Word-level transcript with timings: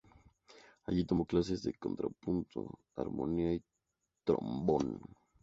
Allí 0.87 1.05
tomó 1.05 1.27
clases 1.27 1.61
de 1.61 1.73
contrapunto, 1.75 2.79
armonía 2.95 3.53
y 3.53 3.61
trombón. 4.23 4.99